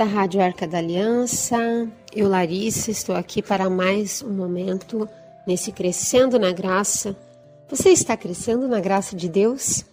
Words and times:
da 0.00 0.06
Rádio 0.06 0.40
Arca 0.40 0.66
da 0.66 0.78
Aliança, 0.78 1.58
eu, 2.10 2.26
Larissa, 2.26 2.90
estou 2.90 3.14
aqui 3.14 3.42
para 3.42 3.68
mais 3.68 4.22
um 4.22 4.32
momento 4.32 5.06
nesse 5.46 5.72
Crescendo 5.72 6.38
na 6.38 6.52
Graça. 6.52 7.14
Você 7.68 7.90
está 7.90 8.16
crescendo 8.16 8.66
na 8.66 8.80
graça 8.80 9.14
de 9.14 9.28
Deus? 9.28 9.84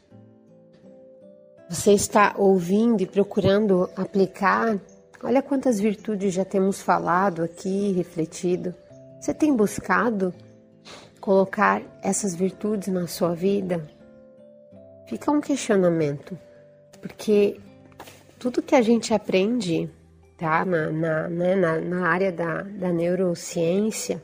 Você 1.69 1.91
está 1.91 2.33
ouvindo 2.37 3.01
e 3.01 3.05
procurando 3.05 3.89
aplicar? 3.97 4.79
Olha 5.21 5.41
quantas 5.41 5.77
virtudes 5.77 6.33
já 6.33 6.45
temos 6.45 6.81
falado 6.81 7.43
aqui, 7.43 7.91
refletido. 7.91 8.73
Você 9.19 9.33
tem 9.33 9.53
buscado 9.53 10.33
colocar 11.19 11.81
essas 12.01 12.33
virtudes 12.33 12.87
na 12.87 13.07
sua 13.07 13.35
vida? 13.35 13.85
Fica 15.05 15.29
um 15.29 15.41
questionamento, 15.41 16.39
porque 17.01 17.59
tudo 18.39 18.61
que 18.61 18.73
a 18.73 18.81
gente 18.81 19.13
aprende 19.13 19.96
tá, 20.37 20.63
na, 20.63 20.91
na, 20.91 21.27
né, 21.27 21.55
na, 21.55 21.79
na 21.79 22.07
área 22.07 22.31
da, 22.31 22.61
da 22.61 22.93
neurociência, 22.93 24.21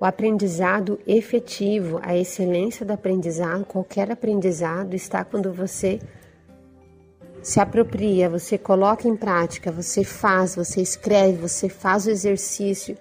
o 0.00 0.04
aprendizado 0.04 0.98
efetivo, 1.06 2.00
a 2.02 2.16
excelência 2.16 2.86
do 2.86 2.92
aprendizado, 2.92 3.64
qualquer 3.64 4.10
aprendizado 4.10 4.94
está 4.94 5.24
quando 5.24 5.52
você 5.52 5.98
se 7.42 7.60
apropria, 7.60 8.28
você 8.28 8.56
coloca 8.56 9.08
em 9.08 9.16
prática, 9.16 9.70
você 9.72 10.04
faz, 10.04 10.54
você 10.54 10.80
escreve, 10.80 11.38
você 11.38 11.68
faz 11.68 12.06
o 12.06 12.10
exercício. 12.10 12.96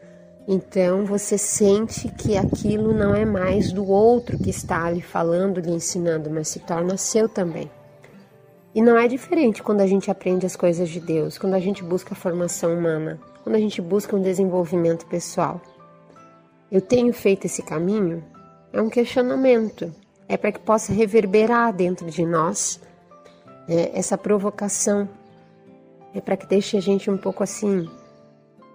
Então 0.47 1.05
você 1.05 1.37
sente 1.37 2.07
que 2.09 2.37
aquilo 2.37 2.93
não 2.93 3.13
é 3.13 3.25
mais 3.25 3.71
do 3.71 3.85
outro 3.85 4.37
que 4.37 4.49
está 4.49 4.85
ali 4.85 5.01
falando, 5.01 5.59
lhe 5.59 5.71
ensinando, 5.71 6.29
mas 6.29 6.47
se 6.47 6.59
torna 6.59 6.97
seu 6.97 7.27
também. 7.27 7.69
E 8.77 8.81
não 8.81 8.95
é 8.95 9.07
diferente 9.07 9.63
quando 9.63 9.81
a 9.81 9.87
gente 9.87 10.11
aprende 10.11 10.45
as 10.45 10.55
coisas 10.55 10.87
de 10.87 10.99
Deus, 10.99 11.39
quando 11.39 11.55
a 11.55 11.59
gente 11.59 11.83
busca 11.83 12.13
a 12.13 12.15
formação 12.15 12.77
humana, 12.77 13.19
quando 13.43 13.55
a 13.55 13.59
gente 13.59 13.81
busca 13.81 14.15
um 14.15 14.21
desenvolvimento 14.21 15.07
pessoal. 15.07 15.59
Eu 16.71 16.79
tenho 16.79 17.11
feito 17.11 17.45
esse 17.45 17.63
caminho? 17.63 18.23
É 18.71 18.79
um 18.79 18.87
questionamento. 18.87 19.91
É 20.29 20.37
para 20.37 20.51
que 20.51 20.59
possa 20.59 20.93
reverberar 20.93 21.73
dentro 21.73 22.05
de 22.05 22.23
nós 22.23 22.79
é, 23.67 23.97
essa 23.97 24.15
provocação. 24.15 25.09
É 26.13 26.21
para 26.21 26.37
que 26.37 26.45
deixe 26.45 26.77
a 26.77 26.79
gente 26.79 27.09
um 27.09 27.17
pouco 27.17 27.41
assim 27.41 27.89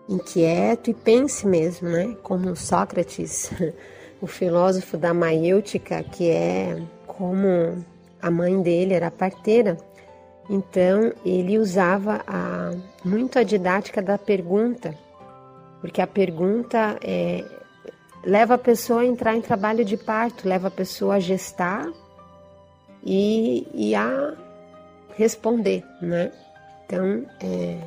inquieto 0.08 0.90
e 0.90 0.94
pense 0.94 1.46
mesmo, 1.46 1.88
né? 1.88 2.16
Como 2.24 2.56
Sócrates, 2.56 3.52
o 4.20 4.26
filósofo 4.26 4.96
da 4.96 5.14
maiêutica, 5.14 6.02
que 6.02 6.28
é 6.28 6.82
como 7.06 7.84
a 8.20 8.30
mãe 8.32 8.60
dele 8.60 8.94
era 8.94 9.08
parteira, 9.08 9.76
então 10.52 11.14
ele 11.24 11.58
usava 11.58 12.20
a, 12.26 12.72
muito 13.02 13.38
a 13.38 13.42
didática 13.42 14.02
da 14.02 14.18
pergunta, 14.18 14.94
porque 15.80 16.02
a 16.02 16.06
pergunta 16.06 16.98
é, 17.02 17.42
leva 18.22 18.54
a 18.54 18.58
pessoa 18.58 19.00
a 19.00 19.06
entrar 19.06 19.34
em 19.34 19.40
trabalho 19.40 19.82
de 19.82 19.96
parto, 19.96 20.46
leva 20.46 20.68
a 20.68 20.70
pessoa 20.70 21.14
a 21.14 21.20
gestar 21.20 21.90
e, 23.02 23.66
e 23.72 23.94
a 23.94 24.34
responder, 25.16 25.82
né? 26.02 26.30
Então, 26.84 27.24
é, 27.40 27.78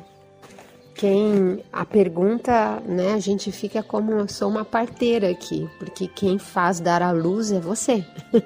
quem 0.92 1.62
a 1.72 1.84
pergunta, 1.84 2.80
né? 2.84 3.12
A 3.12 3.20
gente 3.20 3.52
fica 3.52 3.80
como 3.80 4.10
eu 4.10 4.26
sou 4.26 4.48
uma 4.48 4.64
parteira 4.64 5.30
aqui, 5.30 5.70
porque 5.78 6.08
quem 6.08 6.36
faz 6.36 6.80
dar 6.80 7.00
a 7.00 7.12
luz 7.12 7.52
é 7.52 7.60
você. 7.60 8.04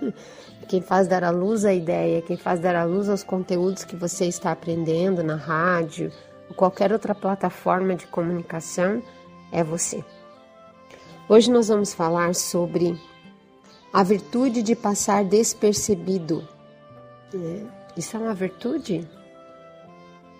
quem 0.71 0.81
faz 0.81 1.09
dar 1.09 1.25
à 1.25 1.31
luz 1.31 1.65
a 1.65 1.75
ideia, 1.75 2.23
quem 2.23 2.37
faz 2.37 2.61
dar 2.61 2.77
à 2.77 2.85
luz 2.85 3.09
aos 3.09 3.25
conteúdos 3.25 3.83
que 3.83 3.97
você 3.97 4.27
está 4.27 4.53
aprendendo 4.53 5.21
na 5.21 5.35
rádio 5.35 6.13
ou 6.49 6.55
qualquer 6.55 6.93
outra 6.93 7.13
plataforma 7.13 7.97
de 7.97 8.07
comunicação 8.07 9.03
é 9.51 9.65
você. 9.65 10.05
Hoje 11.29 11.51
nós 11.51 11.67
vamos 11.67 11.93
falar 11.93 12.37
sobre 12.37 12.97
a 13.93 14.05
virtude 14.05 14.63
de 14.63 14.77
passar 14.77 15.25
despercebido. 15.25 16.47
É, 17.35 17.67
isso 17.97 18.17
é 18.17 18.21
uma 18.21 18.35
virtude? 18.35 19.11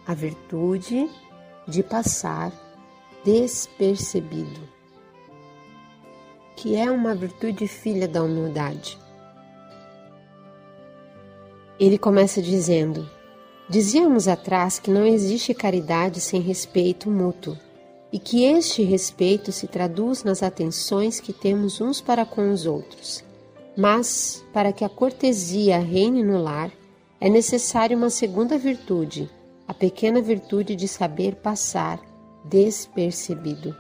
A 0.07 0.15
virtude 0.15 1.11
de 1.67 1.83
passar 1.83 2.53
despercebido, 3.25 4.61
que 6.55 6.77
é 6.77 6.89
uma 6.89 7.17
virtude 7.17 7.67
filha 7.67 8.07
da 8.07 8.23
humildade. 8.23 8.97
Ele 11.81 11.97
começa 11.97 12.43
dizendo: 12.43 13.09
Dizíamos 13.67 14.29
atrás 14.29 14.79
que 14.79 14.91
não 14.91 15.07
existe 15.07 15.55
caridade 15.55 16.21
sem 16.21 16.43
respeito 16.43 17.11
mútuo 17.11 17.57
e 18.13 18.19
que 18.19 18.45
este 18.45 18.83
respeito 18.83 19.51
se 19.51 19.67
traduz 19.67 20.23
nas 20.23 20.43
atenções 20.43 21.21
que 21.21 21.33
temos 21.33 21.81
uns 21.81 21.99
para 21.99 22.27
com 22.27 22.53
os 22.53 22.67
outros. 22.67 23.25
Mas, 23.75 24.45
para 24.53 24.75
que 24.75 24.85
a 24.85 24.91
cortesia 24.91 25.79
reine 25.79 26.23
no 26.23 26.43
lar, 26.43 26.71
é 27.19 27.31
necessária 27.31 27.97
uma 27.97 28.11
segunda 28.11 28.59
virtude, 28.59 29.31
a 29.67 29.73
pequena 29.73 30.21
virtude 30.21 30.77
de 30.77 30.87
saber 30.87 31.37
passar 31.37 31.99
despercebido. 32.45 33.75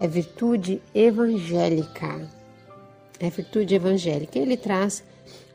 É 0.00 0.06
virtude 0.06 0.80
evangélica. 0.94 2.30
É 3.20 3.28
virtude 3.28 3.74
evangélica. 3.74 4.38
Ele 4.38 4.56
traz 4.56 5.02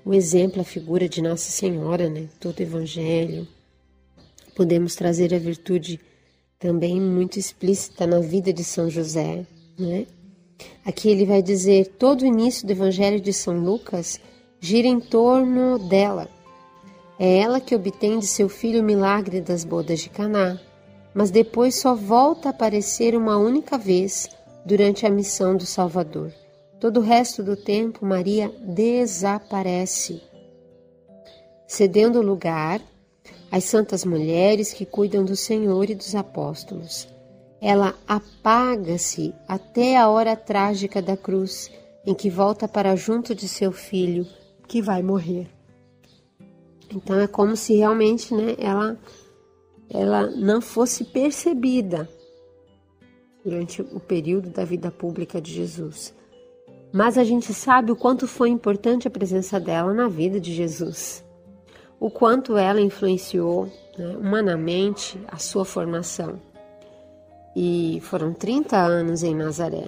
o 0.06 0.14
exemplo, 0.14 0.62
a 0.62 0.66
figura 0.66 1.08
de 1.08 1.22
Nossa 1.22 1.50
Senhora, 1.50 2.10
né? 2.10 2.28
Todo 2.40 2.60
evangelho. 2.60 3.48
Podemos 4.56 4.96
trazer 4.96 5.34
a 5.34 5.40
virtude 5.40 6.00
também 6.60 7.00
muito 7.00 7.40
explícita 7.40 8.06
na 8.06 8.20
vida 8.20 8.54
de 8.54 8.64
São 8.64 8.90
José, 8.90 9.46
né? 9.78 10.06
Aqui 10.86 11.10
ele 11.10 11.26
vai 11.26 11.42
dizer: 11.42 11.88
todo 11.98 12.22
o 12.22 12.26
início 12.26 12.66
do 12.66 12.72
evangelho 12.72 13.20
de 13.20 13.34
São 13.34 13.60
Lucas 13.60 14.20
gira 14.60 14.88
em 14.88 15.00
torno 15.00 15.80
dela. 15.80 16.30
É 17.20 17.38
ela 17.38 17.60
que 17.60 17.76
obtém 17.76 18.20
de 18.20 18.28
seu 18.28 18.50
filho 18.50 18.82
o 18.82 18.84
milagre 18.84 19.40
das 19.40 19.64
bodas 19.64 20.00
de 20.00 20.10
Caná, 20.10 20.60
mas 21.14 21.32
depois 21.32 21.76
só 21.76 21.94
volta 21.94 22.50
a 22.50 22.52
aparecer 22.52 23.16
uma 23.16 23.38
única 23.38 23.78
vez 23.78 24.30
durante 24.66 25.06
a 25.06 25.10
missão 25.10 25.56
do 25.56 25.66
Salvador. 25.66 26.34
Todo 26.84 26.98
o 26.98 27.02
resto 27.02 27.42
do 27.42 27.56
tempo, 27.56 28.06
Maria 28.06 28.54
desaparece, 28.60 30.22
cedendo 31.66 32.22
lugar 32.22 32.82
às 33.50 33.64
santas 33.64 34.04
mulheres 34.04 34.74
que 34.74 34.86
cuidam 34.86 35.24
do 35.24 35.34
Senhor 35.34 35.90
e 35.90 35.96
dos 35.96 36.14
apóstolos. 36.14 37.08
Ela 37.62 37.96
apaga-se 38.06 39.34
até 39.48 39.96
a 39.96 40.10
hora 40.10 40.36
trágica 40.36 41.02
da 41.02 41.16
cruz, 41.16 41.72
em 42.06 42.14
que 42.14 42.30
volta 42.30 42.68
para 42.68 42.98
junto 42.98 43.34
de 43.34 43.48
seu 43.48 43.72
filho, 43.72 44.28
que 44.68 44.82
vai 44.82 45.02
morrer. 45.02 45.48
Então 46.94 47.18
é 47.18 47.28
como 47.28 47.56
se 47.56 47.78
realmente, 47.78 48.36
né, 48.36 48.58
ela 48.58 49.00
ela 49.90 50.30
não 50.32 50.60
fosse 50.60 51.06
percebida 51.06 52.10
durante 53.42 53.82
o 53.82 54.02
período 54.02 54.50
da 54.50 54.66
vida 54.66 54.92
pública 54.92 55.40
de 55.40 55.54
Jesus 55.54 56.14
mas 56.94 57.18
a 57.18 57.24
gente 57.24 57.52
sabe 57.56 57.92
o 57.92 57.96
quanto 57.96 58.28
foi 58.28 58.50
importante 58.50 59.08
a 59.08 59.12
presença 59.12 59.60
dela 59.60 59.92
na 59.96 60.08
vida 60.08 60.40
de 60.40 60.54
Jesus, 60.54 61.26
o 62.00 62.08
quanto 62.08 62.56
ela 62.56 62.80
influenciou 62.80 63.68
né, 63.98 64.16
humanamente 64.16 65.20
a 65.28 65.40
sua 65.40 65.66
formação. 65.66 66.40
E 67.56 68.00
foram 68.04 68.32
30 68.32 68.78
anos 68.78 69.24
em 69.24 69.34
Nazaré. 69.34 69.88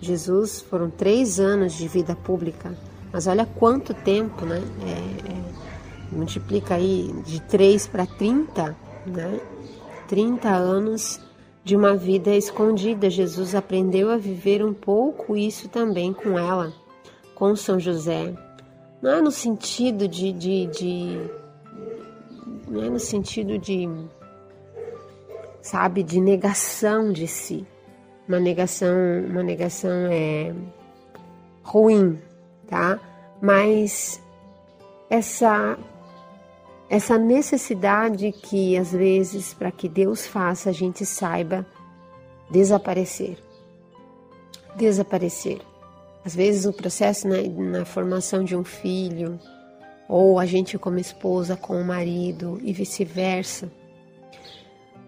Jesus 0.00 0.62
foram 0.62 0.88
três 0.88 1.38
anos 1.38 1.74
de 1.74 1.86
vida 1.86 2.16
pública, 2.16 2.74
mas 3.12 3.26
olha 3.26 3.44
quanto 3.44 3.92
tempo, 3.92 4.46
né? 4.46 4.62
É, 4.82 5.32
é, 5.32 6.16
multiplica 6.16 6.74
aí 6.74 7.12
de 7.26 7.40
3 7.42 7.86
para 7.86 8.06
30, 8.06 8.74
né? 9.06 9.40
30 10.08 10.48
anos 10.48 11.20
de 11.62 11.76
uma 11.76 11.94
vida 11.94 12.34
escondida. 12.34 13.10
Jesus 13.10 13.54
aprendeu 13.54 14.10
a 14.10 14.16
viver 14.16 14.64
um 14.64 14.72
pouco 14.72 15.36
isso 15.36 15.68
também 15.68 16.12
com 16.12 16.38
ela, 16.38 16.72
com 17.34 17.54
São 17.56 17.78
José. 17.78 18.34
Não 19.02 19.10
é 19.10 19.20
no 19.20 19.30
sentido 19.30 20.06
de, 20.06 20.32
de, 20.32 20.66
de 20.66 21.30
não 22.68 22.84
é 22.84 22.90
no 22.90 23.00
sentido 23.00 23.58
de, 23.58 23.88
sabe, 25.62 26.02
de 26.02 26.20
negação 26.20 27.12
de 27.12 27.26
si. 27.26 27.66
Uma 28.28 28.38
negação, 28.38 28.94
uma 29.28 29.42
negação 29.42 29.90
é 30.10 30.54
ruim, 31.62 32.18
tá? 32.68 33.00
Mas 33.40 34.22
essa 35.08 35.76
essa 36.90 37.16
necessidade 37.16 38.32
que 38.32 38.76
às 38.76 38.90
vezes 38.90 39.54
para 39.54 39.70
que 39.70 39.88
Deus 39.88 40.26
faça 40.26 40.70
a 40.70 40.72
gente 40.72 41.06
saiba 41.06 41.64
desaparecer. 42.50 43.38
Desaparecer. 44.74 45.60
Às 46.24 46.34
vezes 46.34 46.66
o 46.66 46.72
processo 46.72 47.28
na, 47.28 47.36
na 47.78 47.84
formação 47.84 48.42
de 48.42 48.56
um 48.56 48.64
filho, 48.64 49.38
ou 50.08 50.40
a 50.40 50.44
gente 50.44 50.76
como 50.76 50.98
esposa 50.98 51.56
com 51.56 51.80
o 51.80 51.84
marido 51.84 52.58
e 52.60 52.72
vice-versa. 52.72 53.70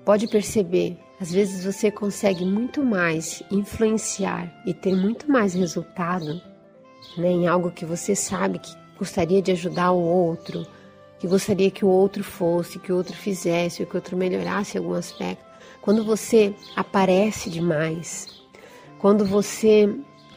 pode 0.04 0.28
perceber, 0.28 0.96
às 1.20 1.32
vezes 1.32 1.64
você 1.64 1.90
consegue 1.90 2.44
muito 2.44 2.84
mais 2.84 3.42
influenciar 3.50 4.62
e 4.64 4.72
ter 4.72 4.94
muito 4.94 5.28
mais 5.28 5.54
resultado 5.54 6.40
né, 7.18 7.28
em 7.28 7.48
algo 7.48 7.72
que 7.72 7.84
você 7.84 8.14
sabe 8.14 8.60
que 8.60 8.72
gostaria 8.96 9.42
de 9.42 9.50
ajudar 9.50 9.90
o 9.90 10.00
outro, 10.00 10.64
que 11.22 11.28
gostaria 11.28 11.70
que 11.70 11.84
o 11.84 11.88
outro 11.88 12.24
fosse, 12.24 12.80
que 12.80 12.92
o 12.92 12.96
outro 12.96 13.14
fizesse, 13.14 13.86
que 13.86 13.94
o 13.94 13.96
outro 13.96 14.16
melhorasse 14.16 14.76
algum 14.76 14.94
aspecto. 14.94 15.44
Quando 15.80 16.04
você 16.04 16.52
aparece 16.74 17.48
demais, 17.48 18.42
quando 18.98 19.24
você, 19.24 19.88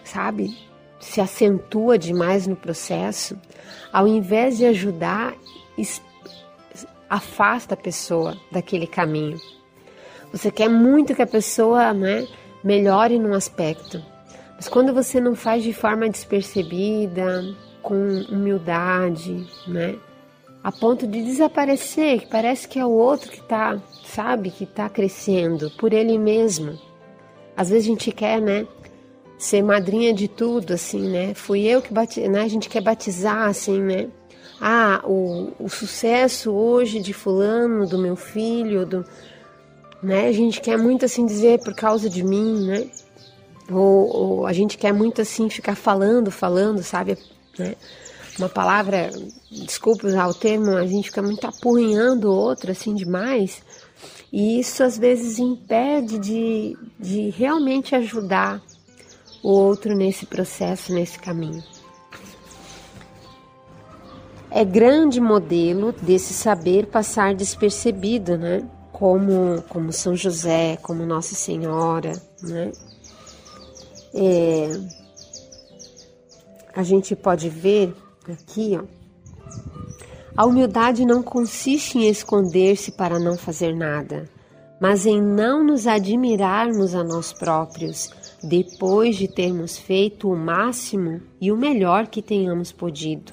sabe, 0.04 0.56
se 1.00 1.20
acentua 1.20 1.98
demais 1.98 2.46
no 2.46 2.56
processo, 2.56 3.36
ao 3.92 4.08
invés 4.08 4.60
de 4.60 4.66
ajudar, 4.68 5.34
afasta 7.10 7.74
a 7.74 7.78
pessoa 7.78 8.38
daquele 8.52 8.86
caminho. 8.86 9.42
Você 10.32 10.52
quer 10.52 10.70
muito 10.70 11.16
que 11.16 11.22
a 11.24 11.28
pessoa 11.28 11.96
né, 11.96 12.28
melhore 12.64 13.18
num 13.18 13.34
aspecto, 13.34 14.06
mas 14.56 14.68
quando 14.68 14.94
você 14.94 15.20
não 15.20 15.34
faz 15.34 15.64
de 15.64 15.74
forma 15.74 16.08
despercebida, 16.08 17.44
com 17.82 17.96
humildade, 18.30 19.48
né, 19.68 19.96
a 20.66 20.72
ponto 20.72 21.06
de 21.06 21.22
desaparecer, 21.22 22.22
que 22.22 22.26
parece 22.26 22.68
que 22.68 22.80
é 22.80 22.84
o 22.84 22.90
outro 22.90 23.30
que 23.30 23.40
está, 23.40 23.80
sabe, 24.04 24.50
que 24.50 24.64
está 24.64 24.90
crescendo 24.90 25.70
por 25.78 25.94
ele 25.94 26.18
mesmo. 26.18 26.76
Às 27.56 27.70
vezes 27.70 27.86
a 27.86 27.92
gente 27.92 28.12
quer, 28.12 28.42
né, 28.42 28.66
ser 29.38 29.62
madrinha 29.62 30.12
de 30.12 30.28
tudo, 30.28 30.74
assim, 30.74 31.08
né? 31.08 31.36
Fui 31.36 31.62
eu 31.68 31.84
que 31.84 31.94
bati, 31.94 32.28
né? 32.28 32.42
A 32.42 32.48
gente 32.48 32.68
quer 32.68 32.82
batizar, 32.82 33.48
assim, 33.48 33.80
né? 33.80 34.08
Ah, 34.60 35.04
o, 35.04 35.52
o 35.60 35.70
sucesso 35.70 36.52
hoje 36.52 37.00
de 37.00 37.14
fulano, 37.14 37.86
do 37.86 38.00
meu 38.00 38.16
filho, 38.16 38.88
do, 38.88 39.06
né? 40.02 40.28
A 40.30 40.32
gente 40.32 40.60
quer 40.62 40.80
muito 40.80 41.06
assim 41.06 41.28
dizer 41.28 41.60
por 41.60 41.76
causa 41.76 42.10
de 42.10 42.24
mim, 42.24 42.66
né? 42.66 42.88
Ou, 43.70 44.16
ou 44.16 44.48
a 44.48 44.52
gente 44.52 44.80
quer 44.80 44.94
muito 44.94 45.22
assim 45.22 45.48
ficar 45.48 45.76
falando, 45.76 46.32
falando, 46.32 46.82
sabe? 46.82 47.20
Né? 47.56 47.76
Uma 48.38 48.50
palavra, 48.50 49.12
desculpe 49.50 50.06
usar 50.06 50.28
o 50.28 50.34
termo, 50.34 50.72
a 50.72 50.86
gente 50.86 51.10
fica 51.10 51.22
muito 51.22 51.46
apurrinhando 51.48 52.30
o 52.30 52.36
outro 52.36 52.72
assim 52.72 52.94
demais. 52.94 53.62
E 54.32 54.60
isso 54.60 54.84
às 54.84 54.98
vezes 54.98 55.40
impede 55.40 56.20
de, 56.20 56.78
de 57.00 57.30
realmente 57.30 57.96
ajudar 57.96 58.62
o 59.42 59.50
outro 59.50 59.96
nesse 59.96 60.26
processo, 60.26 60.94
nesse 60.94 61.18
caminho. 61.18 61.64
É 64.52 64.64
grande 64.66 65.20
modelo 65.22 65.94
desse 65.94 66.34
saber 66.34 66.88
passar 66.88 67.34
despercebido, 67.34 68.38
né? 68.38 68.68
como, 68.98 69.62
como 69.64 69.92
São 69.92 70.16
José, 70.16 70.78
como 70.82 71.06
Nossa 71.06 71.36
Senhora, 71.36 72.14
né? 72.42 72.72
É, 74.14 74.70
a 76.74 76.82
gente 76.82 77.14
pode 77.14 77.50
ver 77.50 77.94
aqui, 78.32 78.78
ó, 78.78 78.84
a 80.38 80.46
humildade 80.46 81.06
não 81.06 81.24
consiste 81.24 81.98
em 81.98 82.10
esconder-se 82.10 82.92
para 82.92 83.18
não 83.18 83.38
fazer 83.38 83.74
nada, 83.74 84.30
mas 84.82 85.06
em 85.06 85.22
não 85.22 85.64
nos 85.64 85.88
admirarmos 85.88 86.94
a 86.94 87.04
nós 87.04 87.32
próprios, 87.32 88.10
depois 88.44 89.16
de 89.16 89.28
termos 89.28 89.78
feito 89.78 90.30
o 90.30 90.36
máximo 90.36 91.22
e 91.40 91.52
o 91.52 91.58
melhor 91.58 92.08
que 92.08 92.22
tenhamos 92.22 92.74
podido. 92.74 93.32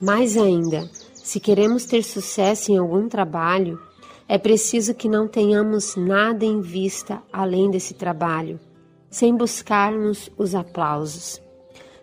Mais 0.00 0.36
ainda, 0.36 0.90
se 1.14 1.38
queremos 1.38 1.84
ter 1.84 2.02
sucesso 2.02 2.72
em 2.72 2.76
algum 2.76 3.08
trabalho, 3.08 3.78
é 4.28 4.36
preciso 4.36 4.94
que 4.94 5.08
não 5.08 5.28
tenhamos 5.28 5.94
nada 5.94 6.44
em 6.44 6.60
vista 6.60 7.22
além 7.32 7.70
desse 7.70 7.94
trabalho, 7.94 8.58
sem 9.08 9.36
buscarmos 9.36 10.28
os 10.36 10.54
aplausos. 10.54 11.43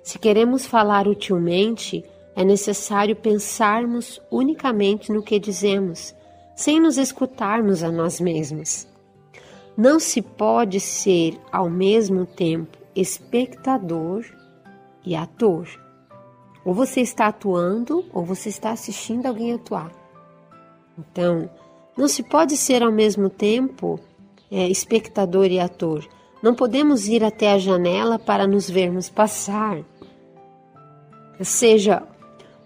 Se 0.03 0.17
queremos 0.17 0.65
falar 0.65 1.07
utilmente, 1.07 2.03
é 2.35 2.43
necessário 2.43 3.15
pensarmos 3.15 4.21
unicamente 4.31 5.11
no 5.11 5.21
que 5.21 5.39
dizemos, 5.39 6.15
sem 6.55 6.79
nos 6.79 6.97
escutarmos 6.97 7.83
a 7.83 7.91
nós 7.91 8.19
mesmos. 8.19 8.87
Não 9.77 9.99
se 9.99 10.21
pode 10.21 10.79
ser 10.79 11.39
ao 11.51 11.69
mesmo 11.69 12.25
tempo 12.25 12.77
espectador 12.95 14.25
e 15.05 15.15
ator. 15.15 15.67
Ou 16.63 16.73
você 16.73 17.01
está 17.01 17.27
atuando 17.27 18.05
ou 18.13 18.23
você 18.23 18.49
está 18.49 18.71
assistindo 18.71 19.25
alguém 19.25 19.53
atuar. 19.53 19.91
Então, 20.97 21.49
não 21.97 22.07
se 22.07 22.21
pode 22.23 22.57
ser 22.57 22.83
ao 22.83 22.91
mesmo 22.91 23.29
tempo 23.29 23.99
é, 24.51 24.67
espectador 24.67 25.45
e 25.47 25.59
ator. 25.59 26.07
Não 26.41 26.53
podemos 26.53 27.07
ir 27.07 27.23
até 27.23 27.51
a 27.51 27.57
janela 27.57 28.19
para 28.19 28.47
nos 28.47 28.69
vermos 28.69 29.09
passar. 29.09 29.83
Seja, 31.43 32.03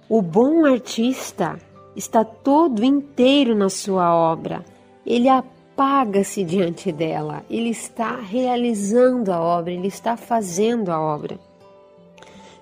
o 0.09 0.21
bom 0.21 0.65
artista 0.65 1.57
está 1.95 2.23
todo 2.23 2.83
inteiro 2.83 3.55
na 3.55 3.69
sua 3.69 4.13
obra. 4.13 4.63
Ele 5.05 5.29
apaga-se 5.29 6.43
diante 6.43 6.91
dela. 6.91 7.43
Ele 7.49 7.69
está 7.69 8.17
realizando 8.17 9.31
a 9.31 9.39
obra, 9.39 9.71
ele 9.71 9.87
está 9.87 10.17
fazendo 10.17 10.89
a 10.89 10.99
obra. 10.99 11.39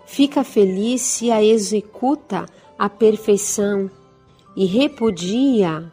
Fica 0.06 0.44
feliz 0.44 1.01
se 1.01 1.31
a 1.31 1.44
executa 1.44 2.45
à 2.77 2.89
perfeição 2.89 3.89
e 4.56 4.65
repudia 4.65 5.92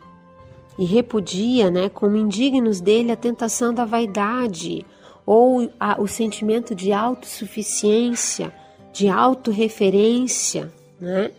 e 0.79 0.85
repudia, 0.85 1.71
né, 1.71 1.91
como 1.91 2.17
indignos 2.17 2.81
dele 2.81 3.13
a 3.13 3.17
tentação 3.17 3.73
da 3.75 3.85
vaidade 3.85 4.85
ou 5.27 5.71
a, 5.79 6.01
o 6.01 6.09
sentimento 6.09 6.75
de 6.75 6.91
autossuficiência, 6.91 8.51
de 8.93 9.09
autorreferência, 9.09 10.71
né? 11.01 11.31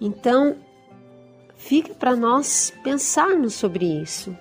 Então, 0.00 0.56
fica 1.56 1.94
para 1.94 2.16
nós 2.16 2.72
pensarmos 2.82 3.54
sobre 3.54 3.84
isso. 3.84 4.36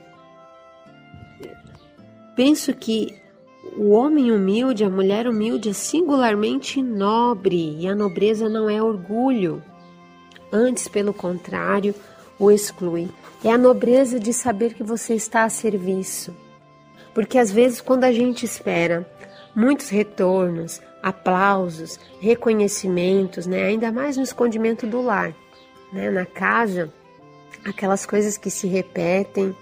Penso 2.35 2.73
que 2.73 3.13
o 3.75 3.89
homem 3.89 4.31
humilde, 4.31 4.83
a 4.83 4.89
mulher 4.89 5.27
humilde 5.27 5.69
é 5.69 5.73
singularmente 5.73 6.81
nobre 6.81 7.77
e 7.79 7.87
a 7.87 7.95
nobreza 7.95 8.47
não 8.47 8.69
é 8.69 8.81
orgulho. 8.81 9.61
Antes, 10.51 10.87
pelo 10.87 11.13
contrário, 11.13 11.93
o 12.39 12.49
exclui. 12.49 13.09
É 13.43 13.51
a 13.51 13.57
nobreza 13.57 14.19
de 14.19 14.33
saber 14.33 14.73
que 14.73 14.83
você 14.83 15.13
está 15.13 15.43
a 15.43 15.49
serviço. 15.49 16.35
Porque 17.13 17.37
às 17.37 17.51
vezes, 17.51 17.81
quando 17.81 18.05
a 18.05 18.11
gente 18.11 18.45
espera 18.45 19.09
muitos 19.55 19.89
retornos, 19.89 20.81
aplausos, 21.01 21.99
reconhecimentos, 22.19 23.47
né? 23.47 23.63
ainda 23.63 23.91
mais 23.91 24.17
no 24.17 24.23
escondimento 24.23 24.85
do 24.85 25.01
lar, 25.01 25.33
né? 25.91 26.09
na 26.09 26.25
casa, 26.25 26.91
aquelas 27.65 28.05
coisas 28.05 28.37
que 28.37 28.49
se 28.49 28.67
repetem, 28.67 29.55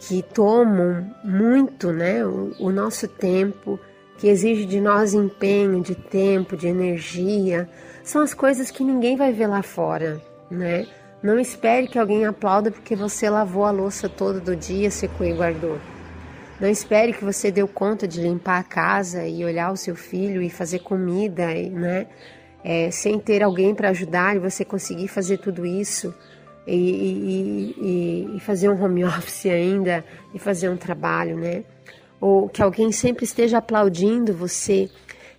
que 0.00 0.22
tomam 0.22 1.14
muito 1.24 1.92
né? 1.92 2.24
o, 2.24 2.52
o 2.58 2.70
nosso 2.70 3.06
tempo, 3.06 3.78
que 4.18 4.28
exige 4.28 4.64
de 4.64 4.80
nós 4.80 5.14
empenho, 5.14 5.80
de 5.80 5.94
tempo, 5.94 6.56
de 6.56 6.68
energia, 6.68 7.68
são 8.04 8.22
as 8.22 8.34
coisas 8.34 8.70
que 8.70 8.84
ninguém 8.84 9.16
vai 9.16 9.32
ver 9.32 9.46
lá 9.46 9.62
fora, 9.62 10.22
né? 10.50 10.86
Não 11.22 11.38
espere 11.38 11.86
que 11.86 11.98
alguém 11.98 12.24
aplauda 12.24 12.70
porque 12.70 12.96
você 12.96 13.30
lavou 13.30 13.64
a 13.64 13.70
louça 13.70 14.08
toda 14.08 14.40
do 14.40 14.56
dia, 14.56 14.90
secou 14.90 15.24
e 15.24 15.32
guardou. 15.32 15.78
Não 16.62 16.68
espere 16.68 17.12
que 17.12 17.24
você 17.24 17.50
deu 17.50 17.66
conta 17.66 18.06
de 18.06 18.20
limpar 18.20 18.60
a 18.60 18.62
casa 18.62 19.26
e 19.26 19.44
olhar 19.44 19.72
o 19.72 19.76
seu 19.76 19.96
filho 19.96 20.40
e 20.40 20.48
fazer 20.48 20.78
comida, 20.78 21.48
né? 21.52 22.06
É, 22.62 22.88
sem 22.88 23.18
ter 23.18 23.42
alguém 23.42 23.74
para 23.74 23.88
ajudar 23.88 24.36
e 24.36 24.38
você 24.38 24.64
conseguir 24.64 25.08
fazer 25.08 25.38
tudo 25.38 25.66
isso 25.66 26.14
e, 26.64 26.76
e, 26.76 27.74
e, 27.80 28.36
e 28.36 28.40
fazer 28.40 28.68
um 28.68 28.80
home 28.80 29.02
office 29.04 29.46
ainda 29.46 30.04
e 30.32 30.38
fazer 30.38 30.68
um 30.68 30.76
trabalho, 30.76 31.36
né? 31.36 31.64
Ou 32.20 32.48
que 32.48 32.62
alguém 32.62 32.92
sempre 32.92 33.24
esteja 33.24 33.58
aplaudindo 33.58 34.32
você. 34.32 34.88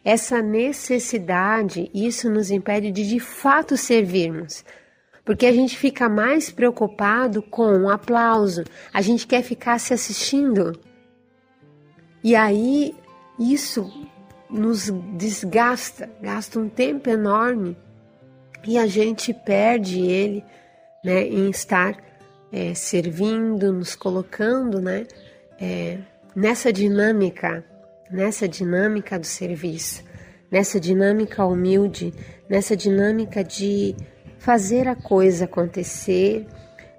Essa 0.04 0.42
necessidade, 0.42 1.90
isso 1.94 2.30
nos 2.30 2.52
impede 2.52 2.92
de 2.92 3.08
de 3.08 3.22
fato 3.22 3.78
servirmos 3.78 4.66
porque 5.24 5.46
a 5.46 5.54
gente 5.54 5.78
fica 5.78 6.10
mais 6.10 6.52
preocupado 6.52 7.42
com 7.42 7.64
o 7.64 7.84
um 7.84 7.90
aplauso, 7.90 8.66
a 8.94 9.00
gente 9.00 9.26
quer 9.26 9.42
ficar 9.42 9.80
se 9.80 9.94
assistindo. 9.94 10.74
E 12.24 12.36
aí 12.36 12.96
isso 13.38 13.92
nos 14.50 14.90
desgasta, 15.18 16.10
gasta 16.22 16.60
um 16.60 16.70
tempo 16.70 17.10
enorme 17.10 17.76
e 18.66 18.78
a 18.78 18.88
gente 18.88 19.34
perde 19.34 20.00
ele 20.00 20.44
né, 21.04 21.24
em 21.24 21.50
estar 21.50 21.98
é, 22.52 22.74
servindo, 22.74 23.74
nos 23.74 23.96
colocando 23.96 24.80
né, 24.80 25.06
é, 25.60 25.98
nessa 26.36 26.72
dinâmica, 26.72 27.66
nessa 28.10 28.48
dinâmica 28.48 29.20
do 29.20 29.26
serviço, 29.26 30.04
nessa 30.52 30.80
dinâmica 30.80 31.44
humilde, 31.44 32.14
nessa 32.48 32.78
dinâmica 32.78 33.44
de 33.44 33.96
fazer 34.38 34.88
a 34.88 34.96
coisa 34.96 35.46
acontecer, 35.46 36.46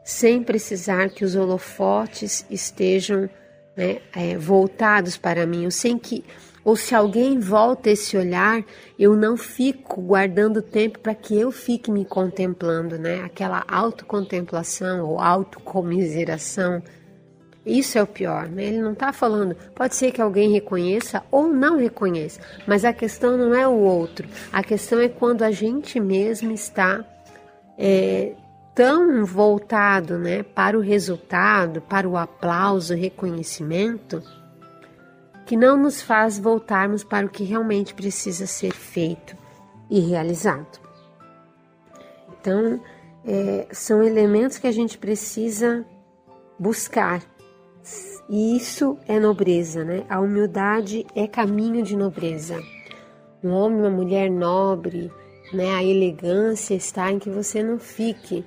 sem 0.02 0.42
precisar 0.42 1.08
que 1.10 1.24
os 1.24 1.34
holofotes 1.36 2.44
estejam 2.50 3.30
né, 3.76 3.98
é, 4.14 4.36
voltados 4.36 5.16
para 5.16 5.46
mim, 5.46 5.64
ou 5.64 5.70
sem 5.70 5.98
que 5.98 6.24
ou 6.64 6.76
se 6.76 6.94
alguém 6.94 7.38
volta 7.38 7.90
esse 7.90 8.16
olhar, 8.16 8.64
eu 8.98 9.14
não 9.14 9.36
fico 9.36 10.00
guardando 10.00 10.62
tempo 10.62 10.98
para 10.98 11.14
que 11.14 11.38
eu 11.38 11.52
fique 11.52 11.90
me 11.90 12.06
contemplando, 12.06 12.98
né? 12.98 13.20
Aquela 13.22 13.62
autocontemplação 13.68 15.06
ou 15.06 15.20
autocomiseração. 15.20 16.82
Isso 17.66 17.98
é 17.98 18.02
o 18.02 18.06
pior, 18.06 18.48
né? 18.48 18.64
Ele 18.64 18.80
não 18.80 18.92
está 18.92 19.12
falando. 19.12 19.54
Pode 19.74 19.94
ser 19.94 20.10
que 20.10 20.22
alguém 20.22 20.50
reconheça 20.52 21.22
ou 21.30 21.48
não 21.48 21.76
reconheça, 21.76 22.40
mas 22.66 22.82
a 22.84 22.94
questão 22.94 23.36
não 23.36 23.54
é 23.54 23.68
o 23.68 23.78
outro. 23.78 24.26
A 24.50 24.62
questão 24.62 24.98
é 25.00 25.08
quando 25.08 25.42
a 25.42 25.50
gente 25.50 26.00
mesmo 26.00 26.50
está 26.50 27.04
é, 27.76 28.32
tão 28.74 29.24
voltado, 29.24 30.18
né, 30.18 30.42
para 30.42 30.76
o 30.76 30.80
resultado, 30.80 31.80
para 31.80 32.08
o 32.08 32.16
aplauso, 32.16 32.94
reconhecimento 32.94 34.22
que 35.46 35.56
não 35.56 35.76
nos 35.76 36.00
faz 36.00 36.38
voltarmos 36.38 37.04
para 37.04 37.26
o 37.26 37.28
que 37.28 37.44
realmente 37.44 37.94
precisa 37.94 38.46
ser 38.46 38.72
feito 38.72 39.36
e 39.90 40.00
realizado. 40.00 40.80
Então, 42.40 42.80
é, 43.24 43.66
são 43.70 44.02
elementos 44.02 44.58
que 44.58 44.66
a 44.66 44.72
gente 44.72 44.98
precisa 44.98 45.84
buscar. 46.58 47.22
E 48.28 48.56
isso 48.56 48.98
é 49.06 49.20
nobreza, 49.20 49.84
né? 49.84 50.04
A 50.08 50.18
humildade 50.18 51.06
é 51.14 51.26
caminho 51.26 51.82
de 51.82 51.96
nobreza. 51.96 52.58
Um 53.42 53.50
homem, 53.50 53.80
uma 53.80 53.90
mulher 53.90 54.30
nobre, 54.30 55.12
né? 55.52 55.74
A 55.74 55.84
elegância 55.84 56.74
está 56.74 57.12
em 57.12 57.18
que 57.18 57.28
você 57.28 57.62
não 57.62 57.78
fique, 57.78 58.44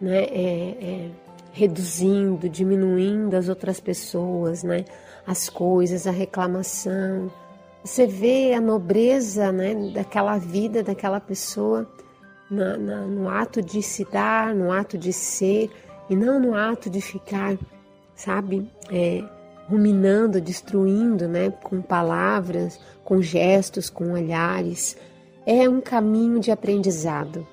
né? 0.00 0.24
É, 0.24 0.76
é, 0.80 1.10
reduzindo, 1.52 2.48
diminuindo 2.48 3.34
as 3.34 3.48
outras 3.48 3.80
pessoas, 3.80 4.62
né? 4.62 4.84
as 5.28 5.50
coisas, 5.50 6.06
a 6.06 6.10
reclamação. 6.10 7.30
Você 7.84 8.06
vê 8.06 8.54
a 8.54 8.60
nobreza 8.60 9.52
né, 9.52 9.74
daquela 9.92 10.38
vida, 10.38 10.82
daquela 10.82 11.20
pessoa 11.20 11.86
na, 12.50 12.78
na, 12.78 13.00
no 13.02 13.28
ato 13.28 13.60
de 13.60 13.82
se 13.82 14.06
dar, 14.06 14.54
no 14.54 14.72
ato 14.72 14.96
de 14.96 15.12
ser, 15.12 15.70
e 16.08 16.16
não 16.16 16.40
no 16.40 16.54
ato 16.54 16.88
de 16.88 17.02
ficar, 17.02 17.58
sabe, 18.14 18.70
é, 18.90 19.22
ruminando, 19.68 20.40
destruindo, 20.40 21.28
né, 21.28 21.50
com 21.50 21.82
palavras, 21.82 22.80
com 23.04 23.20
gestos, 23.20 23.90
com 23.90 24.12
olhares. 24.12 24.96
É 25.44 25.68
um 25.68 25.80
caminho 25.80 26.40
de 26.40 26.50
aprendizado. 26.50 27.46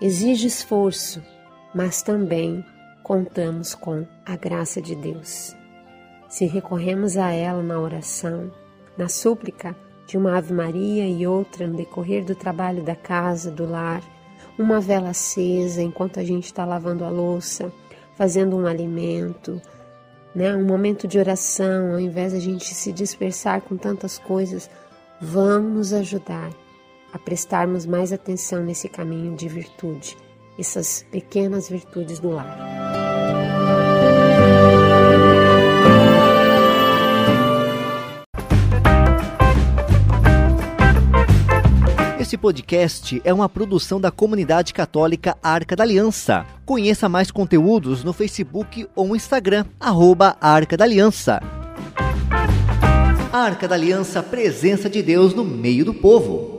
Exige 0.00 0.46
esforço, 0.46 1.22
mas 1.76 2.02
também 2.02 2.64
contamos 3.04 3.72
com 3.72 4.04
a 4.24 4.34
graça 4.34 4.82
de 4.82 4.96
Deus 4.96 5.54
se 6.28 6.44
recorremos 6.44 7.16
a 7.16 7.30
ela 7.30 7.62
na 7.62 7.80
oração, 7.80 8.50
na 8.96 9.08
súplica 9.08 9.76
de 10.06 10.16
uma 10.16 10.36
Ave 10.36 10.52
Maria 10.52 11.06
e 11.06 11.26
outra 11.26 11.66
no 11.66 11.76
decorrer 11.76 12.24
do 12.24 12.34
trabalho 12.34 12.82
da 12.82 12.94
casa, 12.94 13.50
do 13.50 13.64
lar, 13.64 14.02
uma 14.58 14.80
vela 14.80 15.10
acesa 15.10 15.82
enquanto 15.82 16.18
a 16.18 16.24
gente 16.24 16.44
está 16.44 16.64
lavando 16.64 17.04
a 17.04 17.08
louça, 17.08 17.72
fazendo 18.14 18.56
um 18.56 18.66
alimento, 18.66 19.60
né? 20.34 20.54
um 20.54 20.64
momento 20.64 21.06
de 21.06 21.18
oração, 21.18 21.92
ao 21.92 22.00
invés 22.00 22.32
de 22.32 22.38
a 22.38 22.40
gente 22.40 22.74
se 22.74 22.92
dispersar 22.92 23.62
com 23.62 23.76
tantas 23.76 24.18
coisas, 24.18 24.70
vão 25.20 25.62
nos 25.62 25.92
ajudar 25.92 26.50
a 27.12 27.18
prestarmos 27.18 27.86
mais 27.86 28.12
atenção 28.12 28.62
nesse 28.62 28.88
caminho 28.88 29.34
de 29.34 29.48
virtude, 29.48 30.16
essas 30.58 31.04
pequenas 31.10 31.68
virtudes 31.68 32.18
do 32.18 32.30
lar. 32.30 32.76
Esse 42.26 42.36
podcast 42.36 43.22
é 43.24 43.32
uma 43.32 43.48
produção 43.48 44.00
da 44.00 44.10
comunidade 44.10 44.74
católica 44.74 45.38
Arca 45.40 45.76
da 45.76 45.84
Aliança. 45.84 46.44
Conheça 46.64 47.08
mais 47.08 47.30
conteúdos 47.30 48.02
no 48.02 48.12
Facebook 48.12 48.88
ou 48.96 49.14
Instagram, 49.14 49.64
arroba 49.78 50.36
Arca 50.40 50.76
da 50.76 50.84
Aliança. 50.84 51.40
Arca 53.32 53.68
da 53.68 53.76
Aliança, 53.76 54.24
presença 54.24 54.90
de 54.90 55.02
Deus 55.02 55.34
no 55.34 55.44
meio 55.44 55.84
do 55.84 55.94
povo. 55.94 56.55